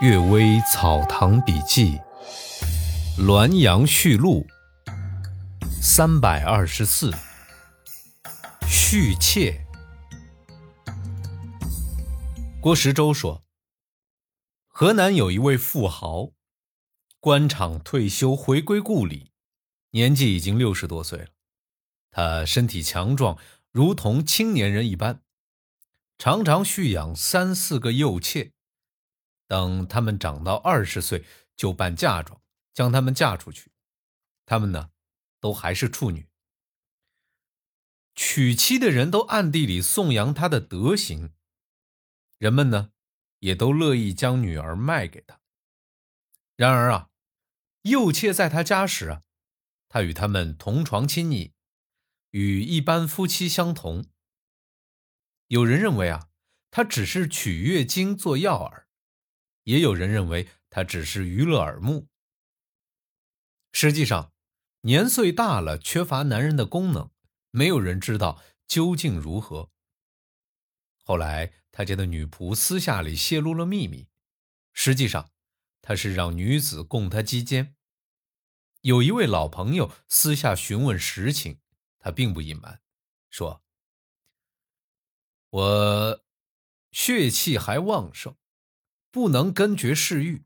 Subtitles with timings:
[0.04, 1.98] 《岳微草堂笔记》
[3.18, 4.46] 滦阳序录
[5.80, 7.10] 三百二十四，
[8.68, 9.64] 续妾。
[12.60, 13.42] 郭时周说，
[14.66, 16.32] 河南有一位富豪，
[17.18, 19.32] 官场退休回归故里，
[19.92, 21.28] 年纪已经六十多岁了。
[22.10, 23.38] 他身体强壮，
[23.72, 25.22] 如同青年人一般，
[26.18, 28.52] 常常蓄养三四个幼妾。
[29.46, 31.24] 等他们长到二十岁，
[31.56, 32.40] 就办嫁妆，
[32.74, 33.70] 将他们嫁出去。
[34.44, 34.90] 他们呢，
[35.40, 36.28] 都还是处女。
[38.14, 41.34] 娶妻的人都暗地里颂扬他的德行，
[42.38, 42.92] 人们呢，
[43.40, 45.40] 也都乐意将女儿卖给他。
[46.56, 47.10] 然而啊，
[47.82, 49.22] 幼妾在他家时啊，
[49.88, 51.52] 他与他们同床亲昵，
[52.30, 54.06] 与一般夫妻相同。
[55.48, 56.30] 有人认为啊，
[56.70, 58.85] 他只是取月经做药饵。
[59.66, 62.08] 也有人认为他只是娱乐耳目。
[63.72, 64.32] 实际上，
[64.82, 67.10] 年岁大了，缺乏男人的功能，
[67.50, 69.72] 没有人知道究竟如何。
[71.02, 74.08] 后来，他家的女仆私下里泄露了秘密，
[74.72, 75.32] 实际上，
[75.82, 77.74] 他是让女子供他鸡奸。
[78.82, 81.60] 有一位老朋友私下询问实情，
[81.98, 82.80] 他并不隐瞒，
[83.30, 83.64] 说
[85.50, 86.24] ：“我
[86.92, 88.36] 血气还旺盛。”
[89.16, 90.44] 不能根绝世欲。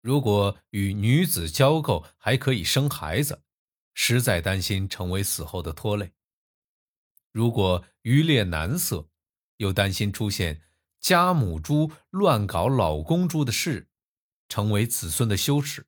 [0.00, 3.42] 如果与女子交媾还可以生孩子，
[3.94, 6.12] 实在担心成为死后的拖累。
[7.32, 9.08] 如果渔猎男色，
[9.56, 10.62] 又担心出现
[11.00, 13.88] 家母猪乱搞老公猪的事，
[14.48, 15.84] 成为子孙的羞耻。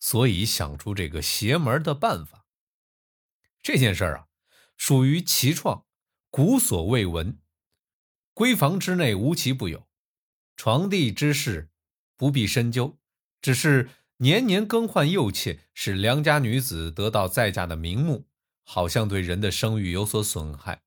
[0.00, 2.46] 所以想出这个邪门的办法。
[3.60, 4.28] 这件事啊，
[4.78, 5.84] 属于奇创，
[6.30, 7.38] 古所未闻，
[8.32, 9.86] 闺房之内无奇不有。
[10.62, 11.72] 床第之事
[12.16, 12.96] 不必深究，
[13.40, 18.28] 只是年年更换幼妾，使良家女子得到再嫁的名目，
[18.62, 20.84] 好像对人的声誉有所损害，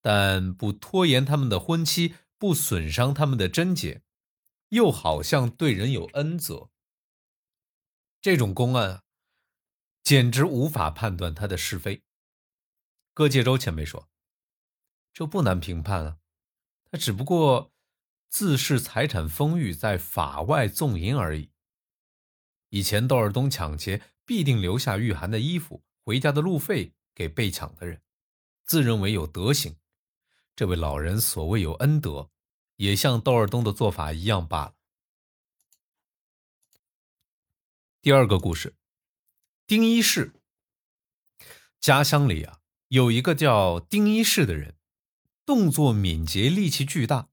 [0.00, 4.02] 但不拖延他们的婚期，不损伤他们的贞洁，
[4.70, 6.70] 又好像对人有恩泽。
[8.20, 9.04] 这种公案，
[10.02, 12.02] 简直无法判断他的是非。
[13.14, 14.08] 葛介洲前辈说
[15.14, 16.18] ：“这不难评判啊，
[16.90, 17.68] 他只不过……”
[18.32, 21.50] 自恃财产丰裕，在法外纵淫而已。
[22.70, 28.00] 以前窦尔东抢劫，必定留下御寒的衣服、回家的路费给被抢的人，
[28.64, 29.76] 自认为有德行。
[30.56, 32.30] 这位老人所谓有恩德，
[32.76, 34.74] 也像窦尔东的做法一样罢了。
[38.00, 38.74] 第二个故事，
[39.66, 40.32] 丁一士。
[41.78, 44.78] 家乡里啊，有一个叫丁一士的人，
[45.44, 47.28] 动作敏捷，力气巨大。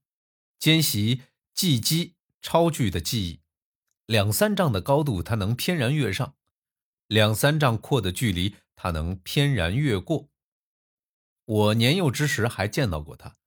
[0.60, 1.22] 兼习
[1.54, 3.40] 技击超距的技艺，
[4.04, 6.36] 两三丈的高度他能翩然跃上，
[7.06, 10.28] 两三丈阔的距离他能翩然越过。
[11.46, 13.38] 我年幼之时还见到过他，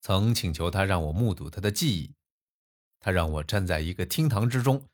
[0.00, 2.14] 曾请求他让我目睹他的技艺。
[2.98, 4.88] 他让我站在一个厅堂之中，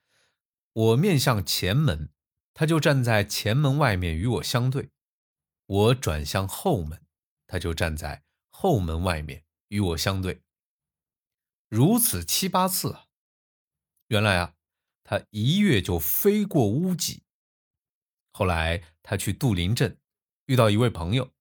[0.73, 2.11] 我面向前门，
[2.55, 4.91] 他就站在前门外面与我相对；
[5.67, 7.01] 我转向后门，
[7.47, 10.43] 他就站在后门外面与我相对。
[11.69, 13.05] 如此七八次啊！
[14.07, 14.55] 原来啊，
[15.05, 17.25] 他一跃就飞过屋脊。
[18.31, 19.99] 后来他去杜林镇，
[20.47, 21.33] 遇到一位朋友，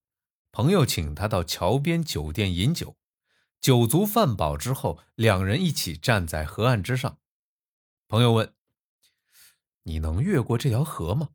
[0.52, 2.98] 朋友请他到桥边酒店饮酒。
[3.62, 7.20] 酒足饭饱之后，两人一起站在河岸之上。
[8.08, 8.54] 朋友问
[9.84, 11.30] ：“你能越过这条河吗？”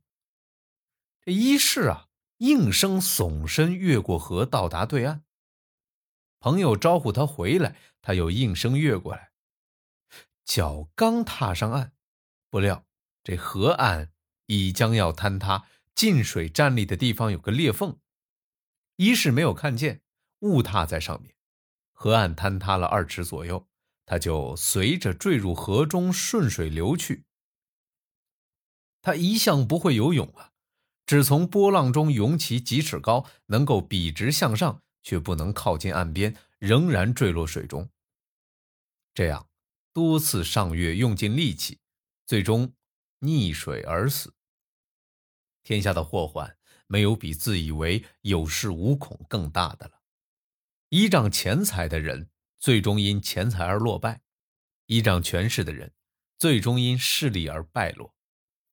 [1.25, 5.25] 这一世啊，应声耸身越过河，到达对岸。
[6.43, 9.31] 朋友招呼他回来，他又应声越过来。
[10.45, 11.93] 脚刚踏上岸，
[12.51, 12.85] 不料
[13.23, 14.11] 这河岸
[14.47, 18.01] 已将要坍塌，进水站立的地方有个裂缝，
[18.97, 20.03] 一是没有看见，
[20.41, 21.37] 误踏在上面，
[21.93, 23.69] 河岸坍塌了二尺左右，
[24.05, 27.25] 他就随着坠入河中，顺水流去。
[29.01, 30.51] 他一向不会游泳啊，
[31.07, 34.82] 只从波浪中涌起几尺高，能够笔直向上。
[35.03, 37.91] 却不能靠近岸边，仍然坠落水中。
[39.15, 39.49] 这样
[39.93, 41.81] 多次上月，用尽力气，
[42.25, 42.75] 最终
[43.21, 44.35] 溺水而死。
[45.63, 46.57] 天下的祸患，
[46.87, 50.03] 没有比自以为有恃无恐更大的了。
[50.89, 54.21] 依仗钱财的人，最终因钱财而落败；
[54.87, 55.95] 依仗权势的人，
[56.39, 58.15] 最终因势力而败落；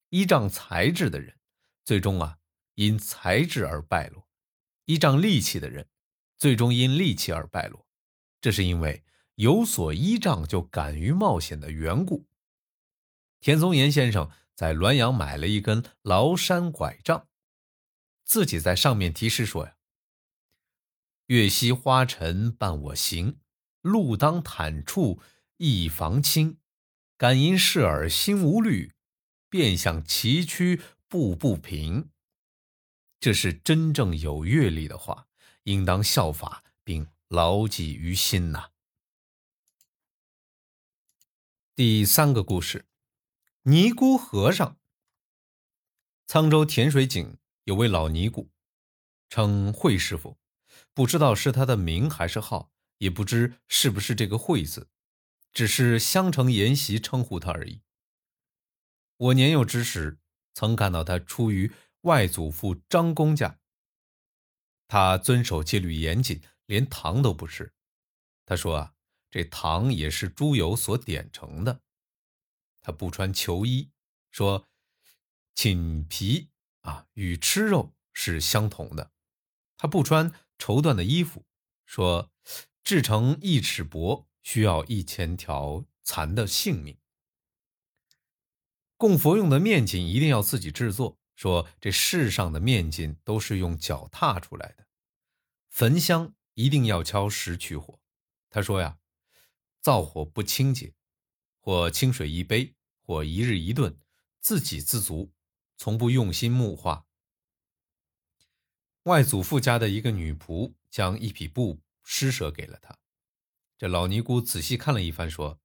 [0.09, 1.37] 依仗才智的人，
[1.85, 2.39] 最终啊
[2.75, 4.27] 因才智而败落；
[4.85, 5.87] 依仗力气的人。
[6.39, 7.85] 最终因戾气而败落，
[8.41, 9.03] 这是因为
[9.35, 12.25] 有所依仗就敢于冒险的缘故。
[13.41, 17.27] 田宗岩先生在滦阳买了一根崂山拐杖，
[18.25, 19.75] 自己在上面题诗说呀
[21.27, 23.39] ：“月溪花尘伴我行，
[23.81, 25.21] 路当坦处
[25.57, 26.57] 一防轻。
[27.17, 28.93] 感因视耳心无虑，
[29.49, 32.09] 便向崎岖步步平。”
[33.21, 35.28] 这是真正有阅历的话，
[35.63, 38.71] 应当效法并牢记于心呐。
[41.75, 42.87] 第三个故事，
[43.63, 44.77] 尼姑和尚。
[46.27, 48.51] 沧州甜水井有位老尼姑，
[49.29, 50.37] 称慧师傅，
[50.93, 54.89] 不知道是他的名还是号，也不知是不是这个慧字，
[55.51, 57.81] 只是乡城沿袭称呼他而已。
[59.17, 60.19] 我年幼之时，
[60.53, 61.73] 曾看到他出于。
[62.03, 63.58] 外祖父张公家，
[64.89, 67.71] 他遵守戒律严谨，连糖都不吃。
[68.43, 68.93] 他说啊，
[69.29, 71.81] 这糖也是猪油所点成的。
[72.81, 73.91] 他不穿裘衣，
[74.31, 74.67] 说
[75.53, 76.49] 寝皮
[76.81, 79.11] 啊与吃肉是相同的。
[79.77, 81.45] 他不穿绸缎的衣服，
[81.85, 82.31] 说
[82.83, 86.97] 制成一尺帛需要一千条蚕的性命。
[88.97, 91.19] 供佛用的面巾一定要自己制作。
[91.39, 94.85] 说这世上的面筋都是用脚踏出来的，
[95.69, 98.01] 焚香一定要敲石取火。
[98.49, 98.99] 他说呀，
[99.79, 100.93] 灶火不清洁，
[101.61, 103.97] 或清水一杯，或一日一顿，
[104.41, 105.31] 自给自足，
[105.77, 107.05] 从不用心木化。
[109.03, 112.99] 外祖父家的一个女仆将一匹布施舍给了他，
[113.77, 115.61] 这老尼姑仔细看了一番，说：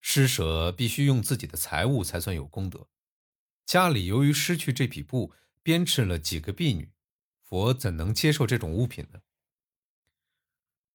[0.00, 2.88] 施舍必须用自己的财物才算有功德。
[3.64, 5.32] 家里由于失去这匹布，
[5.62, 6.92] 鞭笞了几个婢女，
[7.42, 9.20] 佛怎能接受这种物品呢？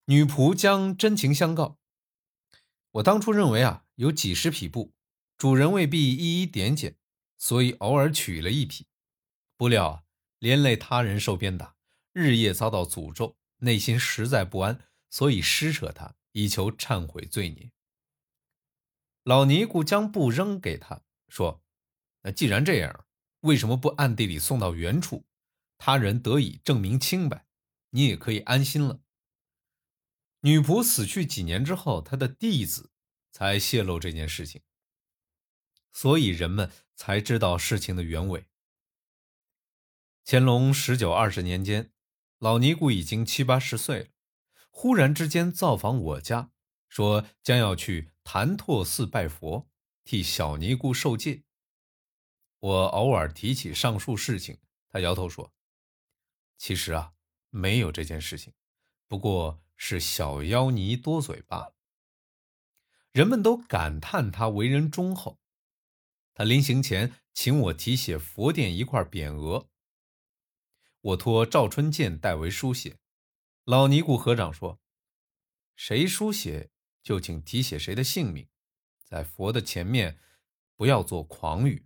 [0.05, 1.79] 女仆将真情相告
[2.91, 4.93] ：“我当初认为啊，有几十匹布，
[5.37, 6.97] 主人未必一一点检，
[7.37, 8.87] 所以偶尔取了一匹。
[9.55, 10.03] 不料啊，
[10.39, 11.75] 连累他人受鞭打，
[12.13, 14.79] 日夜遭到诅咒，内心实在不安，
[15.09, 17.71] 所以施舍他，以求忏悔罪孽。”
[19.23, 21.63] 老尼姑将布扔给他，说。
[22.27, 23.05] 那既然这样，
[23.39, 25.25] 为什么不暗地里送到原处，
[25.77, 27.47] 他人得以证明清白，
[27.91, 28.99] 你也可以安心了。
[30.41, 32.91] 女仆死去几年之后，他的弟子
[33.31, 34.61] 才泄露这件事情，
[35.93, 38.45] 所以人们才知道事情的原委。
[40.25, 41.93] 乾隆十九二十年间，
[42.39, 44.07] 老尼姑已经七八十岁了，
[44.69, 46.51] 忽然之间造访我家，
[46.89, 49.69] 说将要去潭柘寺拜佛，
[50.03, 51.45] 替小尼姑受戒。
[52.59, 54.57] 我偶尔提起上述事情，
[54.89, 55.53] 他摇头说
[56.57, 57.13] ：“其实啊，
[57.49, 58.53] 没有这件事情，
[59.07, 61.75] 不过是小妖尼多嘴罢了。”
[63.13, 65.39] 人们都感叹他为人忠厚。
[66.33, 69.69] 他临行前请我题写佛殿一块匾额，
[71.01, 72.99] 我托赵春健代为书写。
[73.63, 74.79] 老尼姑和尚说
[75.75, 76.69] ：“谁书写
[77.01, 78.47] 就请题写谁的姓名，
[79.03, 80.19] 在佛的前面，
[80.75, 81.85] 不要做狂语。”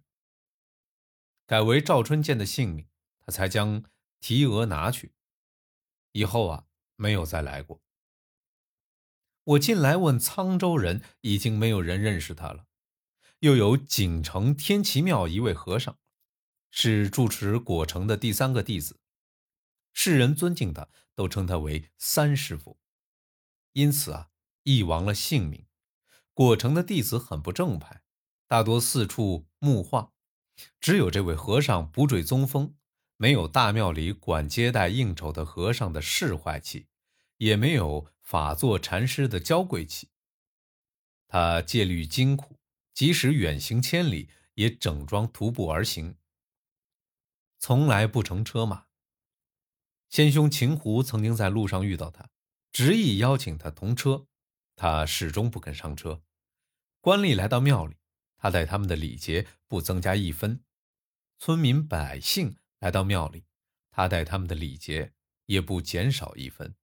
[1.52, 2.88] 改为赵春健的姓名，
[3.20, 3.84] 他才将
[4.22, 5.12] 提额拿去。
[6.14, 7.82] 以后啊，没有再来过。
[9.44, 12.68] 我进来问沧州人，已经没有人认识他了。
[13.40, 16.00] 又有锦城天齐庙一位和尚，
[16.70, 19.02] 是住持果城的第三个弟子，
[19.92, 22.80] 世人尊敬他，都称他为三师傅。
[23.74, 24.30] 因此啊，
[24.64, 25.68] 亦亡了性命。
[26.34, 28.04] 果城的弟子很不正派，
[28.48, 30.14] 大多四处木化。
[30.80, 32.76] 只有这位和尚不坠宗风，
[33.18, 36.88] 没有大庙里管接待应酬的和尚的释怀气，
[37.38, 40.10] 也没有法座禅师的娇贵气。
[41.28, 42.60] 他戒律精苦，
[42.94, 46.18] 即使远行千里，也整装徒步而行，
[47.58, 48.86] 从来不乘车马。
[50.10, 52.30] 先兄秦湖曾经在路上遇到他，
[52.72, 54.28] 执意邀请他同车，
[54.76, 56.22] 他始终不肯上车。
[57.00, 57.96] 官吏来到庙里。
[58.42, 60.64] 他待他们的礼节不增加一分，
[61.38, 63.46] 村民百姓来到庙里，
[63.92, 65.14] 他待他们的礼节
[65.46, 66.74] 也不减少一分。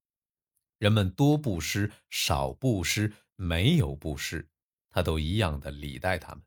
[0.78, 4.48] 人们多布施、少布施、没有布施，
[4.88, 6.44] 他都一样的礼待他们。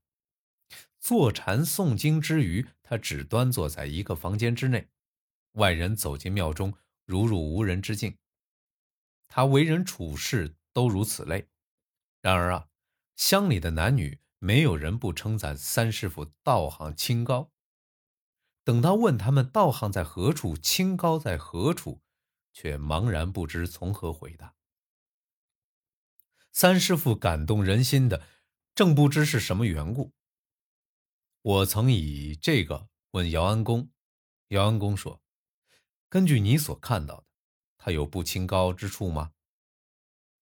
[1.01, 4.87] 坐禅诵经之余，他只端坐在一个房间之内，
[5.55, 8.17] 外人走进庙中如入无人之境。
[9.27, 11.49] 他为人处事都如此类。
[12.21, 12.69] 然而啊，
[13.17, 14.17] 乡里的男女。
[14.43, 17.51] 没有人不称赞三师傅道行清高。
[18.63, 22.01] 等到问他们道行在何处，清高在何处，
[22.51, 24.55] 却茫然不知从何回答。
[26.51, 28.25] 三师傅感动人心的，
[28.73, 30.11] 正不知是什么缘故。
[31.43, 33.91] 我曾以这个问姚安公，
[34.47, 35.21] 姚安公说
[36.09, 37.25] ：“根据你所看到的，
[37.77, 39.33] 他有不清高之处吗？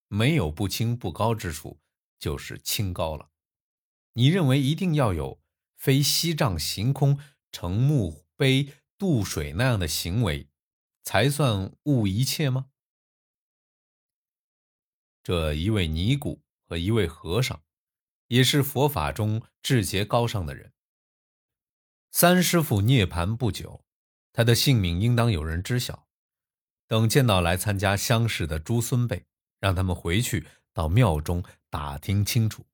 [0.07, 1.81] 没有不清不高之处，
[2.17, 3.28] 就是清高了。
[4.19, 5.41] 你认为一定要有
[5.77, 7.17] 非西藏行空、
[7.53, 10.49] 乘木碑渡水那样的行为，
[11.03, 12.65] 才算悟一切吗？”
[15.23, 17.63] 这一位尼姑和一位和尚，
[18.27, 20.73] 也是佛法中志节高尚的人。
[22.11, 23.85] 三师傅涅槃不久，
[24.33, 26.09] 他的姓名应当有人知晓。
[26.87, 29.25] 等见到来参加乡试的诸孙辈，
[29.61, 32.65] 让他们回去到庙中打听清楚。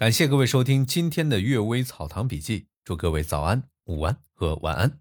[0.00, 4.98] 感谢各位收听今天的《阅微草堂笔记》，祝各位早安、午安和晚安。